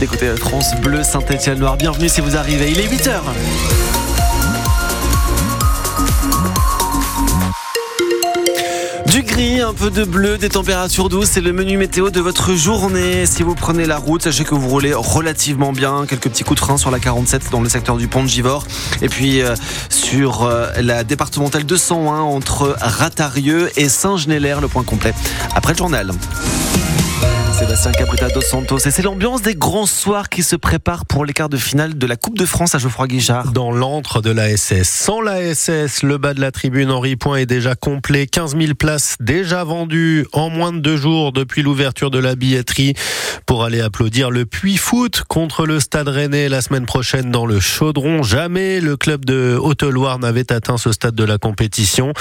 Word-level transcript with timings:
Écoutez 0.00 0.28
France 0.36 0.76
Bleu 0.80 1.02
Saint-Étienne 1.02 1.58
Noir. 1.58 1.76
Bienvenue 1.76 2.08
si 2.08 2.20
vous 2.20 2.36
arrivez. 2.36 2.70
Il 2.70 2.78
est 2.78 2.86
8h. 2.86 3.18
Du 9.10 9.24
gris, 9.24 9.60
un 9.60 9.74
peu 9.74 9.90
de 9.90 10.04
bleu, 10.04 10.38
des 10.38 10.50
températures 10.50 11.08
douces, 11.08 11.30
c'est 11.30 11.40
le 11.40 11.52
menu 11.52 11.76
météo 11.76 12.10
de 12.10 12.20
votre 12.20 12.54
journée. 12.54 13.26
Si 13.26 13.42
vous 13.42 13.56
prenez 13.56 13.86
la 13.86 13.96
route, 13.96 14.22
sachez 14.22 14.44
que 14.44 14.54
vous 14.54 14.68
roulez 14.68 14.94
relativement 14.94 15.72
bien. 15.72 16.06
Quelques 16.08 16.28
petits 16.28 16.44
coups 16.44 16.60
de 16.60 16.64
frein 16.64 16.76
sur 16.76 16.92
la 16.92 17.00
47 17.00 17.50
dans 17.50 17.60
le 17.60 17.68
secteur 17.68 17.96
du 17.96 18.06
pont 18.06 18.22
de 18.22 18.28
Givors. 18.28 18.68
Et 19.02 19.08
puis 19.08 19.42
euh, 19.42 19.56
sur 19.88 20.44
euh, 20.44 20.70
la 20.80 21.02
départementale 21.02 21.64
201 21.64 22.20
entre 22.20 22.76
Ratarieux 22.80 23.68
et 23.76 23.88
Saint-Genélaire, 23.88 24.60
le 24.60 24.68
point 24.68 24.84
complet 24.84 25.12
après 25.56 25.72
le 25.72 25.78
journal. 25.78 26.12
C'est 28.78 29.02
l'ambiance 29.02 29.42
des 29.42 29.54
grands 29.54 29.84
soirs 29.84 30.30
qui 30.30 30.42
se 30.42 30.56
préparent 30.56 31.04
pour 31.04 31.26
les 31.26 31.34
quarts 31.34 31.50
de 31.50 31.58
finale 31.58 31.98
de 31.98 32.06
la 32.06 32.16
Coupe 32.16 32.38
de 32.38 32.46
France 32.46 32.74
à 32.74 32.78
Geoffroy 32.78 33.08
Guichard. 33.08 33.52
Dans 33.52 33.70
l'antre 33.72 34.22
de 34.22 34.30
la 34.30 34.56
SS. 34.56 34.88
Sans 34.88 35.20
la 35.20 35.54
SS, 35.54 36.02
le 36.02 36.16
bas 36.16 36.32
de 36.32 36.40
la 36.40 36.50
tribune 36.50 36.90
Henri 36.90 37.16
Point 37.16 37.36
est 37.36 37.46
déjà 37.46 37.74
complet. 37.74 38.26
15 38.26 38.56
000 38.56 38.74
places 38.74 39.16
déjà 39.20 39.64
vendues 39.64 40.26
en 40.32 40.48
moins 40.48 40.72
de 40.72 40.78
deux 40.78 40.96
jours 40.96 41.32
depuis 41.32 41.62
l'ouverture 41.62 42.10
de 42.10 42.18
la 42.18 42.36
billetterie 42.36 42.94
pour 43.44 43.64
aller 43.64 43.82
applaudir 43.82 44.30
le 44.30 44.46
Puy 44.46 44.78
Foot 44.78 45.24
contre 45.28 45.66
le 45.66 45.78
Stade 45.78 46.08
Rennais 46.08 46.48
la 46.48 46.62
semaine 46.62 46.86
prochaine 46.86 47.30
dans 47.30 47.44
le 47.44 47.60
Chaudron. 47.60 48.22
Jamais 48.22 48.80
le 48.80 48.96
club 48.96 49.26
de 49.26 49.58
Haute-Loire 49.60 50.18
n'avait 50.18 50.50
atteint 50.52 50.78
ce 50.78 50.92
stade 50.92 51.14
de 51.14 51.24
la 51.24 51.36
compétition. 51.36 52.14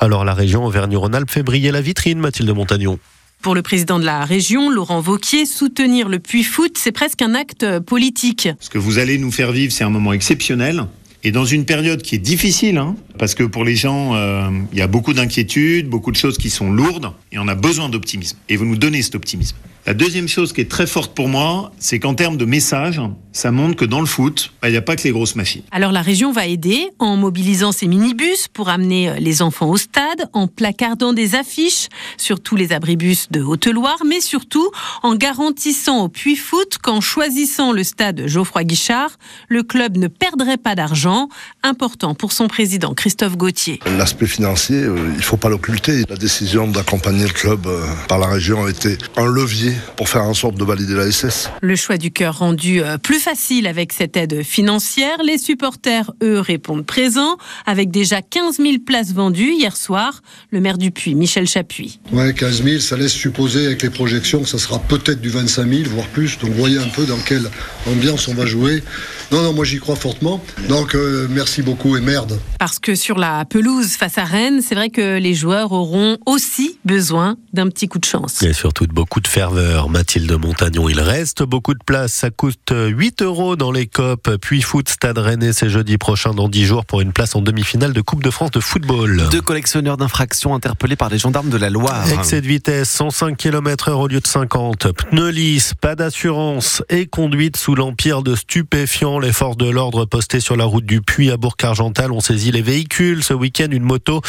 Alors 0.00 0.24
la 0.24 0.32
région 0.32 0.64
Auvergne-Rhône-Alpes 0.64 1.30
fait 1.30 1.42
briller 1.42 1.72
la 1.72 1.82
vitrine, 1.82 2.20
Mathilde 2.20 2.50
Montagnon. 2.50 2.98
Pour 3.44 3.54
le 3.54 3.60
président 3.60 3.98
de 3.98 4.06
la 4.06 4.24
région, 4.24 4.70
Laurent 4.70 5.02
Vauquier, 5.02 5.44
soutenir 5.44 6.08
le 6.08 6.18
Puy 6.18 6.42
Foot, 6.42 6.78
c'est 6.78 6.92
presque 6.92 7.20
un 7.20 7.34
acte 7.34 7.78
politique. 7.80 8.48
Ce 8.58 8.70
que 8.70 8.78
vous 8.78 8.98
allez 8.98 9.18
nous 9.18 9.30
faire 9.30 9.52
vivre, 9.52 9.70
c'est 9.70 9.84
un 9.84 9.90
moment 9.90 10.14
exceptionnel. 10.14 10.86
Et 11.24 11.30
dans 11.30 11.44
une 11.44 11.66
période 11.66 12.00
qui 12.00 12.14
est 12.14 12.18
difficile, 12.18 12.78
hein, 12.78 12.96
parce 13.24 13.34
que 13.34 13.44
pour 13.44 13.64
les 13.64 13.74
gens, 13.74 14.14
euh, 14.14 14.50
il 14.70 14.78
y 14.78 14.82
a 14.82 14.86
beaucoup 14.86 15.14
d'inquiétudes, 15.14 15.88
beaucoup 15.88 16.10
de 16.10 16.16
choses 16.16 16.36
qui 16.36 16.50
sont 16.50 16.70
lourdes, 16.70 17.10
et 17.32 17.38
on 17.38 17.48
a 17.48 17.54
besoin 17.54 17.88
d'optimisme. 17.88 18.36
Et 18.50 18.56
vous 18.58 18.66
nous 18.66 18.76
donnez 18.76 19.00
cet 19.00 19.14
optimisme. 19.14 19.56
La 19.86 19.94
deuxième 19.94 20.28
chose 20.28 20.52
qui 20.54 20.62
est 20.62 20.70
très 20.70 20.86
forte 20.86 21.14
pour 21.14 21.28
moi, 21.28 21.70
c'est 21.78 21.98
qu'en 21.98 22.14
termes 22.14 22.38
de 22.38 22.46
message, 22.46 23.00
ça 23.32 23.50
montre 23.50 23.76
que 23.76 23.84
dans 23.84 24.00
le 24.00 24.06
foot, 24.06 24.52
bah, 24.62 24.68
il 24.68 24.72
n'y 24.72 24.78
a 24.78 24.82
pas 24.82 24.96
que 24.96 25.02
les 25.02 25.10
grosses 25.10 25.36
machines. 25.36 25.62
Alors 25.72 25.92
la 25.92 26.00
région 26.00 26.32
va 26.32 26.46
aider 26.46 26.88
en 26.98 27.16
mobilisant 27.16 27.70
ses 27.70 27.86
minibus 27.86 28.48
pour 28.48 28.70
amener 28.70 29.10
euh, 29.10 29.14
les 29.16 29.42
enfants 29.42 29.68
au 29.68 29.76
stade, 29.76 30.28
en 30.32 30.46
placardant 30.46 31.12
des 31.12 31.34
affiches 31.34 31.88
sur 32.16 32.40
tous 32.40 32.56
les 32.56 32.72
abribus 32.72 33.30
de 33.30 33.42
Haute-Loire, 33.42 33.98
mais 34.06 34.22
surtout 34.22 34.70
en 35.02 35.16
garantissant 35.16 36.04
au 36.04 36.08
Puy 36.08 36.36
Foot 36.36 36.78
qu'en 36.82 37.02
choisissant 37.02 37.72
le 37.72 37.84
stade 37.84 38.26
Geoffroy 38.26 38.64
Guichard, 38.64 39.18
le 39.48 39.62
club 39.62 39.98
ne 39.98 40.08
perdrait 40.08 40.56
pas 40.56 40.74
d'argent, 40.74 41.28
important 41.62 42.14
pour 42.14 42.32
son 42.32 42.48
président 42.48 42.94
Christophe 42.94 43.13
Gauthier. 43.22 43.80
L'aspect 43.98 44.26
financier, 44.26 44.76
euh, 44.76 44.96
il 45.12 45.16
ne 45.16 45.22
faut 45.22 45.36
pas 45.36 45.48
l'occulter. 45.48 46.04
La 46.08 46.16
décision 46.16 46.66
d'accompagner 46.68 47.24
le 47.24 47.32
club 47.32 47.66
euh, 47.66 47.86
par 48.08 48.18
la 48.18 48.26
région 48.26 48.64
a 48.64 48.70
été 48.70 48.98
un 49.16 49.26
levier 49.26 49.72
pour 49.96 50.08
faire 50.08 50.22
en 50.22 50.34
sorte 50.34 50.56
de 50.56 50.64
valider 50.64 50.94
la 50.94 51.10
SS. 51.10 51.50
Le 51.62 51.76
choix 51.76 51.96
du 51.96 52.10
cœur 52.10 52.38
rendu 52.38 52.82
euh, 52.82 52.98
plus 52.98 53.20
facile 53.20 53.66
avec 53.66 53.92
cette 53.92 54.16
aide 54.16 54.42
financière. 54.42 55.18
Les 55.24 55.38
supporters, 55.38 56.12
eux, 56.22 56.40
répondent 56.40 56.84
présents 56.84 57.36
avec 57.66 57.90
déjà 57.90 58.20
15 58.20 58.56
000 58.56 58.78
places 58.84 59.12
vendues 59.12 59.52
hier 59.52 59.76
soir. 59.76 60.22
Le 60.50 60.60
maire 60.60 60.78
du 60.78 60.90
Puy, 60.90 61.14
Michel 61.14 61.46
Chapuis. 61.46 62.00
Ouais, 62.12 62.34
15 62.34 62.62
000, 62.62 62.80
ça 62.80 62.96
laisse 62.96 63.12
supposer 63.12 63.66
avec 63.66 63.82
les 63.82 63.90
projections 63.90 64.42
que 64.42 64.48
ça 64.48 64.58
sera 64.58 64.78
peut-être 64.78 65.20
du 65.20 65.28
25 65.30 65.68
000, 65.68 65.82
voire 65.90 66.06
plus. 66.08 66.38
Donc 66.38 66.50
voyez 66.52 66.78
un 66.78 66.88
peu 66.88 67.06
dans 67.06 67.18
quelle 67.18 67.48
ambiance 67.86 68.28
on 68.28 68.34
va 68.34 68.46
jouer. 68.46 68.82
Non, 69.30 69.42
non, 69.42 69.52
moi 69.52 69.64
j'y 69.64 69.78
crois 69.78 69.96
fortement. 69.96 70.42
Donc 70.68 70.94
euh, 70.94 71.26
merci 71.30 71.62
beaucoup 71.62 71.96
et 71.96 72.00
merde. 72.00 72.38
Parce 72.58 72.78
que 72.78 72.93
sur 72.94 73.18
la 73.18 73.44
pelouse 73.44 73.92
face 73.96 74.18
à 74.18 74.24
Rennes, 74.24 74.60
c'est 74.62 74.74
vrai 74.74 74.90
que 74.90 75.18
les 75.18 75.34
joueurs 75.34 75.72
auront 75.72 76.18
aussi 76.26 76.78
besoin 76.84 77.36
d'un 77.52 77.68
petit 77.68 77.88
coup 77.88 77.98
de 77.98 78.04
chance. 78.04 78.42
Et 78.42 78.52
surtout 78.52 78.86
de 78.86 78.92
beaucoup 78.92 79.20
de 79.20 79.28
ferveur. 79.28 79.88
Mathilde 79.88 80.32
Montagnon, 80.32 80.88
il 80.88 81.00
reste 81.00 81.42
beaucoup 81.42 81.74
de 81.74 81.82
place. 81.84 82.12
Ça 82.12 82.30
coûte 82.30 82.72
8 82.72 83.22
euros 83.22 83.56
dans 83.56 83.72
les 83.72 83.86
COP. 83.86 84.36
Puis 84.40 84.62
foot 84.62 84.88
Stade 84.88 85.18
Rennais, 85.18 85.52
c'est 85.52 85.70
jeudi 85.70 85.98
prochain 85.98 86.32
dans 86.32 86.48
10 86.48 86.64
jours 86.64 86.84
pour 86.84 87.00
une 87.00 87.12
place 87.12 87.34
en 87.34 87.42
demi-finale 87.42 87.92
de 87.92 88.00
Coupe 88.00 88.22
de 88.22 88.30
France 88.30 88.50
de 88.50 88.60
football. 88.60 89.28
Deux 89.30 89.40
collectionneurs 89.40 89.96
d'infractions 89.96 90.54
interpellés 90.54 90.96
par 90.96 91.08
les 91.08 91.18
gendarmes 91.18 91.50
de 91.50 91.56
la 91.56 91.70
Loire. 91.70 92.10
Excès 92.12 92.40
de 92.40 92.46
vitesse, 92.46 92.90
105 92.90 93.36
km 93.36 93.88
heure 93.88 94.00
au 94.00 94.08
lieu 94.08 94.20
de 94.20 94.26
50. 94.26 94.92
Pneus 94.92 95.30
lisses, 95.30 95.74
pas 95.80 95.94
d'assurance 95.94 96.82
et 96.90 97.06
conduite 97.06 97.56
sous 97.56 97.74
l'empire 97.74 98.22
de 98.22 98.34
stupéfiants. 98.36 99.18
Les 99.18 99.32
forces 99.32 99.56
de 99.56 99.68
l'ordre 99.68 100.04
postées 100.04 100.40
sur 100.40 100.56
la 100.56 100.64
route 100.64 100.86
du 100.86 101.00
Puy 101.00 101.30
à 101.30 101.36
Bourg-Argental 101.36 102.12
ont 102.12 102.20
saisi 102.20 102.52
les 102.52 102.62
véhicules. 102.62 102.83
Ce 102.92 103.32
week-end, 103.34 103.68
une 103.70 103.82
moto 103.82 104.20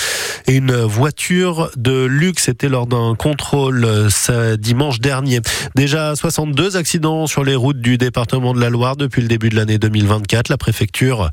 et 0.47 0.55
une 0.55 0.75
voiture 0.75 1.69
de 1.75 2.05
luxe. 2.05 2.45
C'était 2.45 2.69
lors 2.69 2.87
d'un 2.87 3.15
contrôle 3.15 4.09
ce 4.09 4.55
dimanche 4.55 4.99
dernier. 4.99 5.41
Déjà 5.75 6.15
62 6.15 6.77
accidents 6.77 7.27
sur 7.27 7.43
les 7.43 7.55
routes 7.55 7.79
du 7.79 7.97
département 7.97 8.53
de 8.53 8.59
la 8.59 8.69
Loire 8.69 8.95
depuis 8.95 9.21
le 9.21 9.27
début 9.27 9.49
de 9.49 9.55
l'année 9.55 9.77
2024. 9.77 10.49
La 10.49 10.57
préfecture 10.57 11.29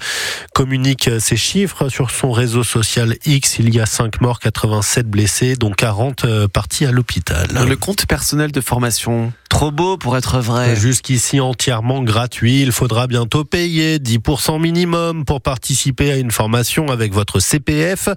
communique 0.55 1.11
ces 1.21 1.37
chiffres 1.37 1.89
sur 1.89 2.11
son 2.11 2.33
réseau 2.33 2.65
social 2.65 3.15
X. 3.25 3.59
Il 3.59 3.75
y 3.75 3.81
a 3.81 3.87
5 3.87 4.21
morts, 4.21 4.41
87 4.41 5.09
blessés, 5.09 5.57
dont 5.57 5.71
40 5.71 6.47
partis 6.49 6.87
à 6.87 6.93
l'hôpital. 6.93 7.49
Le 7.67 7.77
compte 7.77 8.07
personnel 8.07 8.53
de 8.53 8.61
formation, 8.61 9.33
trop 9.49 9.71
beau 9.71 9.97
pour 9.97 10.17
être 10.17 10.39
vrai. 10.41 10.77
Jusqu'ici 10.77 11.41
entièrement 11.41 12.03
gratuit. 12.03 12.63
Il 12.63 12.73
faudra 12.73 13.07
bientôt 13.07 13.45
payer 13.45 13.99
10% 13.99 14.61
minimum 14.61 15.25
pour 15.25 15.41
participer 15.41 16.11
à 16.11 16.17
une 16.17 16.31
formation 16.31 16.89
avec 16.89 17.12
votre 17.13 17.39
CPF. 17.39 18.09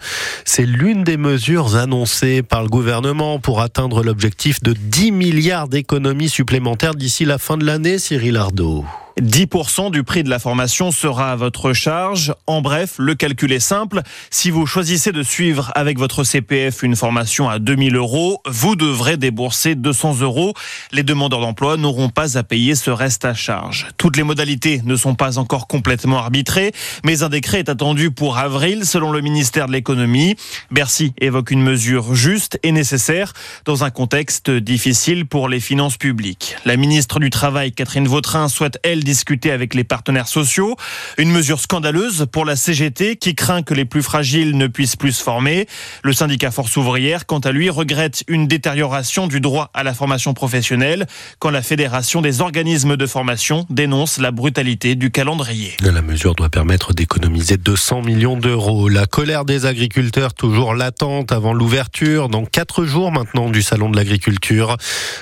C'est 0.46 0.66
l'une 0.66 1.04
des 1.04 1.18
mesures 1.18 1.76
annoncées 1.76 2.42
par 2.42 2.64
le 2.64 2.70
gouvernement 2.70 3.40
pour 3.40 3.62
atteindre 3.62 4.04
l'objectif 4.04 4.64
de 4.64 4.74
10 4.74 5.12
milliards 5.12 5.68
d'économies 5.68 6.30
supplémentaires 6.30 6.96
d'ici 6.96 7.26
la 7.26 7.38
fin 7.38 7.58
de 7.58 7.66
l'année, 7.66 8.00
Cyril 8.00 8.38
Ardo. 8.38 8.86
10% 9.22 9.92
du 9.92 10.04
prix 10.04 10.24
de 10.24 10.30
la 10.30 10.40
formation 10.40 10.92
sera 10.92 11.32
à 11.32 11.36
votre 11.38 11.72
charge. 11.72 12.34
En 12.48 12.62
bref, 12.62 12.96
le 12.98 13.16
calcul 13.16 13.54
est 13.54 13.62
simple. 13.62 14.02
Si 14.30 14.52
vous 14.52 14.66
choisissez 14.66 15.14
de 15.14 15.24
suivre 15.24 15.72
avec 15.74 15.98
votre 15.98 16.26
CPF 16.26 16.84
une 16.84 16.98
formation 16.98 17.48
à 17.48 17.60
2000 17.60 17.96
euros, 17.96 18.42
vous 18.46 18.76
devrez 18.76 19.16
débourser 19.16 19.76
200 19.76 20.20
euros. 20.20 20.54
Les 20.92 21.04
demandeurs 21.04 21.40
d'emploi 21.40 21.78
n'auront 21.78 22.10
pas 22.10 22.38
à 22.38 22.44
payer 22.44 22.76
ce 22.76 22.92
reste 22.92 23.24
à 23.24 23.34
charge. 23.34 23.88
Toutes 23.98 24.18
les 24.18 24.24
modalités 24.24 24.82
ne 24.84 24.98
sont 24.98 25.16
pas 25.16 25.38
encore 25.38 25.68
complètement 25.68 26.18
arbitrées, 26.18 26.74
mais 27.06 27.24
un 27.24 27.30
décret 27.30 27.60
est 27.60 27.70
attendu 27.70 28.12
pour 28.12 28.38
avril 28.38 28.86
selon 28.86 29.14
le 29.14 29.22
ministère 29.22 29.68
de 29.68 29.72
l'économie. 29.72 30.36
Bercy 30.72 31.14
évoque 31.22 31.52
une 31.52 31.64
mesure 31.64 32.16
juste 32.16 32.60
et 32.64 32.74
nécessaire 32.74 33.32
dans 33.64 33.86
un 33.86 33.92
contexte 33.92 34.52
difficile 34.52 35.26
pour 35.26 35.48
les 35.48 35.62
finances 35.62 35.96
publiques. 35.96 36.58
La 36.66 36.76
ministre 36.76 37.22
du 37.22 37.30
Travail, 37.30 37.72
Catherine 37.72 38.10
Vautrin, 38.10 38.50
souhaite, 38.50 38.78
elle, 38.84 39.05
discuter 39.06 39.52
avec 39.52 39.74
les 39.74 39.86
partenaires 39.86 40.28
sociaux. 40.28 40.76
Une 41.18 41.32
mesure 41.32 41.62
scandaleuse 41.62 42.26
pour 42.30 42.44
la 42.44 42.58
CGT 42.58 43.16
qui 43.16 43.36
craint 43.36 43.64
que 43.64 43.74
les 43.74 43.86
plus 43.86 44.04
fragiles 44.04 44.58
ne 44.58 44.68
puissent 44.68 44.98
plus 44.98 45.14
se 45.14 45.24
former. 45.24 45.68
Le 46.04 46.12
syndicat 46.12 46.52
Force 46.52 46.76
ouvrière, 46.76 47.26
quant 47.26 47.40
à 47.40 47.54
lui, 47.54 47.70
regrette 47.70 48.26
une 48.28 48.48
détérioration 48.48 49.28
du 49.28 49.40
droit 49.40 49.70
à 49.74 49.84
la 49.84 49.94
formation 49.94 50.34
professionnelle 50.34 51.08
quand 51.40 51.52
la 51.52 51.62
Fédération 51.62 52.22
des 52.22 52.42
organismes 52.42 52.98
de 52.98 53.06
formation 53.06 53.66
dénonce 53.70 54.18
la 54.18 54.32
brutalité 54.32 54.96
du 54.96 55.12
calendrier. 55.12 55.78
La 55.82 56.02
mesure 56.02 56.36
doit 56.36 56.50
permettre 56.50 56.94
d'économiser 56.94 57.58
200 57.58 58.02
millions 58.02 58.38
d'euros. 58.38 58.90
La 58.90 59.06
colère 59.06 59.46
des 59.46 59.66
agriculteurs 59.66 60.34
toujours 60.34 60.74
latente 60.74 61.32
avant 61.32 61.54
l'ouverture 61.54 62.28
dans 62.30 62.46
quatre 62.46 62.86
jours 62.86 63.12
maintenant 63.12 63.50
du 63.50 63.62
salon 63.62 63.90
de 63.90 63.96
l'agriculture. 63.96 64.78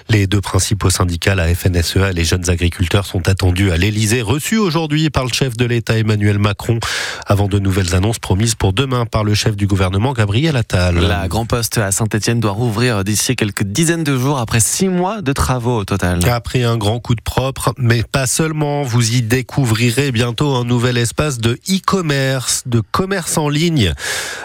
Les 0.10 0.28
deux 0.28 0.42
principaux 0.42 0.90
syndicats, 0.90 1.36
la 1.36 1.54
FNSEA 1.54 2.12
et 2.12 2.14
les 2.14 2.24
jeunes 2.24 2.50
agriculteurs, 2.50 3.06
sont 3.06 3.28
attendus 3.28 3.72
l'Elysée, 3.78 4.22
reçu 4.22 4.58
aujourd'hui 4.58 5.10
par 5.10 5.24
le 5.24 5.32
chef 5.32 5.56
de 5.58 5.66
l'État 5.66 5.98
Emmanuel 5.98 6.40
Macron, 6.40 6.80
avant 7.26 7.48
de 7.48 7.60
nouvelles 7.60 7.96
annonces 7.96 8.20
promises 8.20 8.56
pour 8.56 8.74
demain 8.74 9.06
par 9.06 9.24
le 9.24 9.34
chef 9.34 9.56
du 9.56 9.68
gouvernement 9.68 10.14
Gabriel 10.14 10.56
Attal. 10.56 10.96
La 10.96 11.28
Grand 11.28 11.46
Poste 11.46 11.78
à 11.78 11.92
Saint-Etienne 11.92 12.40
doit 12.40 12.52
rouvrir 12.52 13.04
d'ici 13.04 13.36
quelques 13.36 13.64
dizaines 13.64 14.04
de 14.04 14.18
jours 14.18 14.40
après 14.40 14.60
six 14.60 14.88
mois 14.88 15.22
de 15.22 15.34
travaux 15.34 15.80
au 15.80 15.86
total. 15.86 16.20
Après 16.30 16.64
un 16.64 16.78
grand 16.78 17.00
coup 17.00 17.16
de 17.16 17.22
propre, 17.22 17.74
mais 17.78 18.04
pas 18.04 18.28
seulement, 18.28 18.84
vous 18.84 19.16
y 19.16 19.22
découvrirez 19.22 20.12
bientôt 20.12 20.56
un 20.56 20.66
nouvel 20.66 20.98
espace 20.98 21.38
de 21.38 21.60
e-commerce, 21.70 22.64
de 22.66 22.82
commerce 22.92 23.38
en 23.38 23.50
ligne, 23.50 23.94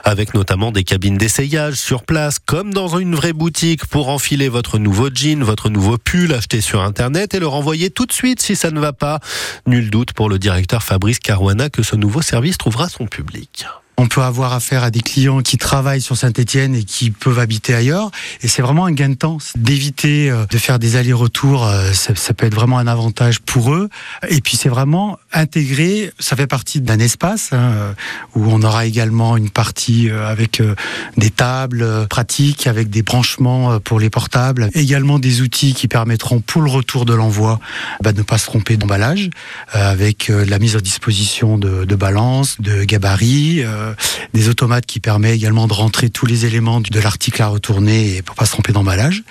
avec 0.04 0.34
notamment 0.34 0.72
des 0.72 0.84
cabines 0.84 1.18
d'essayage 1.18 1.74
sur 1.74 2.02
place, 2.02 2.38
comme 2.38 2.72
dans 2.72 2.98
une 2.98 3.14
vraie 3.14 3.32
boutique, 3.32 3.86
pour 3.86 4.08
enfiler 4.08 4.48
votre 4.48 4.78
nouveau 4.78 5.08
jean, 5.12 5.42
votre 5.42 5.68
nouveau 5.68 5.98
pull 5.98 6.32
acheté 6.32 6.60
sur 6.60 6.82
Internet 6.82 7.34
et 7.34 7.40
le 7.40 7.46
renvoyer 7.46 7.90
tout 7.90 8.06
de 8.06 8.12
suite 8.12 8.40
si 8.40 8.56
ça 8.56 8.70
ne 8.70 8.80
va 8.80 8.92
pas. 8.92 9.17
Nul 9.66 9.90
doute 9.90 10.12
pour 10.12 10.28
le 10.28 10.38
directeur 10.38 10.82
Fabrice 10.82 11.18
Caruana 11.18 11.70
que 11.70 11.82
ce 11.82 11.96
nouveau 11.96 12.22
service 12.22 12.58
trouvera 12.58 12.88
son 12.88 13.06
public. 13.06 13.66
On 14.00 14.06
peut 14.06 14.22
avoir 14.22 14.52
affaire 14.52 14.84
à 14.84 14.90
des 14.90 15.00
clients 15.00 15.42
qui 15.42 15.58
travaillent 15.58 16.00
sur 16.00 16.16
Saint-Etienne 16.16 16.76
et 16.76 16.84
qui 16.84 17.10
peuvent 17.10 17.40
habiter 17.40 17.74
ailleurs. 17.74 18.12
Et 18.42 18.48
c'est 18.48 18.62
vraiment 18.62 18.86
un 18.86 18.92
gain 18.92 19.08
de 19.08 19.14
temps 19.14 19.38
d'éviter 19.56 20.30
euh, 20.30 20.46
de 20.48 20.56
faire 20.56 20.78
des 20.78 20.94
allers-retours. 20.94 21.66
euh, 21.66 21.92
Ça, 21.92 22.32
peut 22.32 22.46
être 22.46 22.54
vraiment 22.54 22.78
un 22.78 22.86
avantage 22.86 23.40
pour 23.40 23.74
eux. 23.74 23.88
Et 24.28 24.40
puis 24.40 24.56
c'est 24.56 24.68
vraiment 24.68 25.18
intégré. 25.32 26.12
Ça 26.20 26.36
fait 26.36 26.46
partie 26.46 26.80
d'un 26.80 27.00
espace 27.00 27.52
hein, 27.52 27.94
où 28.36 28.44
on 28.46 28.62
aura 28.62 28.86
également 28.86 29.36
une 29.36 29.50
partie 29.50 30.08
euh, 30.08 30.28
avec 30.28 30.60
euh, 30.60 30.76
des 31.16 31.30
tables 31.30 31.82
euh, 31.82 32.06
pratiques, 32.06 32.68
avec 32.68 32.90
des 32.90 33.02
branchements 33.02 33.72
euh, 33.72 33.78
pour 33.80 33.98
les 33.98 34.10
portables. 34.10 34.70
Également 34.74 35.18
des 35.18 35.40
outils 35.42 35.74
qui 35.74 35.88
permettront 35.88 36.40
pour 36.40 36.62
le 36.62 36.70
retour 36.70 37.04
de 37.04 37.14
l'envoi 37.14 37.58
bah, 38.00 38.12
de 38.12 38.18
ne 38.18 38.22
pas 38.22 38.38
se 38.38 38.46
tromper 38.46 38.76
d'emballage, 38.76 39.28
euh, 39.74 39.90
avec 39.90 40.30
euh, 40.30 40.44
la 40.44 40.60
mise 40.60 40.76
à 40.76 40.80
disposition 40.80 41.58
de, 41.58 41.84
balances, 41.96 42.60
de 42.60 42.84
gabarits, 42.84 43.64
euh, 43.64 43.87
des 44.34 44.48
automates 44.48 44.86
qui 44.86 45.00
permettent 45.00 45.34
également 45.34 45.66
de 45.66 45.72
rentrer 45.72 46.10
tous 46.10 46.26
les 46.26 46.46
éléments 46.46 46.80
de 46.80 47.00
l'article 47.00 47.42
à 47.42 47.48
retourner 47.48 48.16
et 48.16 48.22
pour 48.22 48.36
pas 48.36 48.44
se 48.44 48.52
tromper 48.52 48.72
d'emballage. 48.72 49.22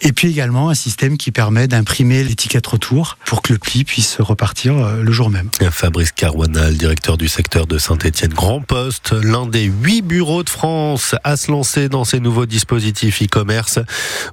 Et 0.00 0.12
puis 0.12 0.28
également 0.28 0.70
un 0.70 0.74
système 0.74 1.16
qui 1.16 1.30
permet 1.30 1.68
d'imprimer 1.68 2.24
l'étiquette 2.24 2.66
retour 2.66 3.18
pour 3.24 3.42
que 3.42 3.52
le 3.52 3.58
pli 3.58 3.84
puisse 3.84 4.20
repartir 4.20 4.76
euh, 4.76 5.02
le 5.02 5.12
jour 5.12 5.30
même. 5.30 5.50
Fabrice 5.70 6.12
Carouana, 6.12 6.70
le 6.70 6.76
directeur 6.76 7.16
du 7.16 7.28
secteur 7.28 7.66
de 7.66 7.78
Saint-Étienne 7.78 8.32
Grand 8.32 8.60
Poste, 8.60 9.12
l'un 9.12 9.46
des 9.46 9.64
huit 9.64 10.02
bureaux 10.02 10.42
de 10.42 10.50
France 10.50 11.14
à 11.24 11.36
se 11.36 11.50
lancer 11.50 11.88
dans 11.88 12.04
ces 12.04 12.20
nouveaux 12.20 12.46
dispositifs 12.46 13.22
e-commerce. 13.22 13.78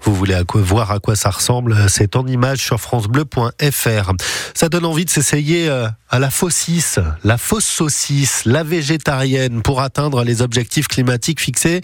Vous 0.03 0.13
voulez 0.15 0.35
voir 0.53 0.91
à 0.91 0.99
quoi 0.99 1.15
ça 1.15 1.29
ressemble 1.29 1.77
C'est 1.89 2.15
en 2.15 2.25
image 2.27 2.59
sur 2.59 2.79
francebleu.fr. 2.79 4.11
Ça 4.53 4.69
donne 4.69 4.85
envie 4.85 5.05
de 5.05 5.09
s'essayer 5.09 5.69
euh, 5.69 5.87
à 6.09 6.19
la 6.19 6.29
faucisse, 6.29 6.99
la 7.23 7.37
fausse 7.37 7.65
saucisse, 7.65 8.43
la 8.45 8.63
végétarienne 8.63 9.60
pour 9.63 9.81
atteindre 9.81 10.23
les 10.23 10.41
objectifs 10.41 10.87
climatiques 10.87 11.39
fixés 11.39 11.81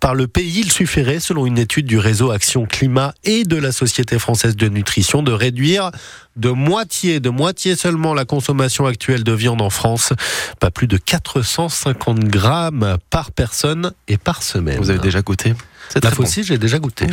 par 0.00 0.14
le 0.14 0.26
pays. 0.26 0.60
Il 0.60 0.72
suffirait, 0.72 1.20
selon 1.20 1.46
une 1.46 1.58
étude 1.58 1.86
du 1.86 1.98
réseau 1.98 2.30
Action 2.30 2.66
Climat 2.66 3.14
et 3.24 3.44
de 3.44 3.56
la 3.56 3.72
Société 3.72 4.18
française 4.18 4.56
de 4.56 4.68
nutrition, 4.68 5.22
de 5.22 5.32
réduire 5.32 5.90
de 6.38 6.50
moitié, 6.50 7.20
de 7.20 7.30
moitié 7.30 7.76
seulement 7.76 8.14
la 8.14 8.24
consommation 8.24 8.86
actuelle 8.86 9.24
de 9.24 9.32
viande 9.32 9.60
en 9.60 9.70
France. 9.70 10.12
Pas 10.60 10.70
plus 10.70 10.86
de 10.86 10.96
450 10.96 12.20
grammes 12.20 12.96
par 13.10 13.32
personne 13.32 13.92
et 14.06 14.16
par 14.16 14.42
semaine. 14.42 14.78
Vous 14.78 14.90
avez 14.90 15.00
déjà 15.00 15.20
goûté? 15.20 15.54
La 15.94 16.10
très 16.10 16.22
bon. 16.22 16.28
j'ai 16.42 16.58
déjà 16.58 16.78
goûté. 16.78 17.06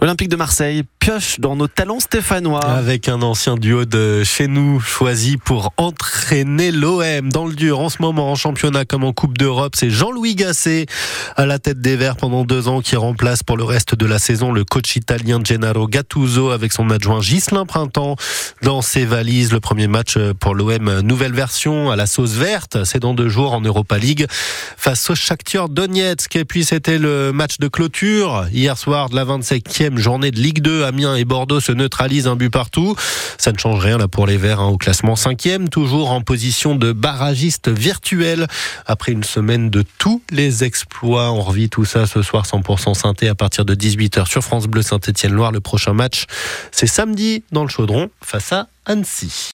L'Olympique 0.00 0.28
de 0.28 0.36
Marseille 0.36 0.82
pioche 0.98 1.38
dans 1.38 1.54
nos 1.54 1.68
talents 1.68 2.00
stéphanois. 2.00 2.64
Avec 2.64 3.08
un 3.08 3.22
ancien 3.22 3.56
duo 3.56 3.84
de 3.84 4.24
chez 4.24 4.48
nous 4.48 4.80
choisi 4.80 5.36
pour 5.36 5.72
entraîner 5.76 6.72
l'OM 6.72 7.30
dans 7.30 7.46
le 7.46 7.54
dur 7.54 7.78
en 7.78 7.88
ce 7.88 7.98
moment 8.00 8.32
en 8.32 8.34
championnat 8.34 8.84
comme 8.84 9.04
en 9.04 9.12
Coupe 9.12 9.38
d'Europe. 9.38 9.74
C'est 9.76 9.90
Jean-Louis 9.90 10.34
Gasset 10.34 10.86
à 11.36 11.46
la 11.46 11.58
tête 11.58 11.80
des 11.80 11.96
Verts 11.96 12.16
pendant 12.16 12.44
deux 12.44 12.68
ans 12.68 12.80
qui 12.80 12.96
remplace 12.96 13.42
pour 13.42 13.56
le 13.56 13.64
reste 13.64 13.94
de 13.94 14.06
la 14.06 14.18
saison 14.18 14.52
le 14.52 14.64
coach 14.64 14.96
italien 14.96 15.40
Gennaro 15.42 15.86
Gattuso 15.86 16.50
avec 16.50 16.72
son 16.72 16.90
adjoint 16.90 17.20
Ghislain 17.20 17.64
Printemps 17.64 18.16
dans 18.66 18.82
ses 18.82 19.04
valises. 19.04 19.52
Le 19.52 19.60
premier 19.60 19.86
match 19.86 20.18
pour 20.40 20.56
l'OM, 20.56 21.00
nouvelle 21.02 21.32
version 21.32 21.92
à 21.92 21.94
la 21.94 22.06
sauce 22.06 22.32
verte. 22.32 22.82
C'est 22.82 22.98
dans 22.98 23.14
deux 23.14 23.28
jours 23.28 23.52
en 23.52 23.60
Europa 23.60 23.96
League 23.96 24.26
face 24.28 25.08
au 25.08 25.14
Shakhtar 25.14 25.68
Donetsk. 25.68 26.34
Et 26.34 26.44
puis 26.44 26.64
c'était 26.64 26.98
le 26.98 27.30
match 27.32 27.58
de 27.58 27.68
clôture 27.68 28.48
hier 28.50 28.76
soir 28.76 29.08
de 29.08 29.14
la 29.14 29.24
27e 29.24 29.98
journée 29.98 30.32
de 30.32 30.40
Ligue 30.40 30.62
2. 30.62 30.82
Amiens 30.82 31.14
et 31.14 31.24
Bordeaux 31.24 31.60
se 31.60 31.70
neutralisent 31.70 32.26
un 32.26 32.34
but 32.34 32.50
partout. 32.50 32.96
Ça 33.38 33.52
ne 33.52 33.58
change 33.58 33.78
rien 33.78 33.98
là 33.98 34.08
pour 34.08 34.26
les 34.26 34.36
Verts 34.36 34.58
hein, 34.58 34.66
au 34.66 34.78
classement 34.78 35.14
5e, 35.14 35.68
toujours 35.68 36.10
en 36.10 36.20
position 36.20 36.74
de 36.74 36.90
barragiste 36.90 37.68
virtuel. 37.68 38.48
Après 38.84 39.12
une 39.12 39.22
semaine 39.22 39.70
de 39.70 39.84
tous 39.98 40.22
les 40.32 40.64
exploits, 40.64 41.30
on 41.30 41.40
revit 41.40 41.68
tout 41.68 41.84
ça 41.84 42.08
ce 42.08 42.20
soir 42.20 42.44
100% 42.44 42.94
synthé 42.94 43.28
à 43.28 43.36
partir 43.36 43.64
de 43.64 43.76
18h 43.76 44.26
sur 44.26 44.42
France 44.42 44.66
Bleu 44.66 44.82
Saint-Étienne-Loire. 44.82 45.52
Le 45.52 45.60
prochain 45.60 45.92
match, 45.92 46.24
c'est 46.72 46.88
samedi 46.88 47.44
dans 47.52 47.62
le 47.62 47.68
Chaudron 47.68 48.10
face 48.20 48.55
à 48.56 48.68
Annecy. 48.86 49.36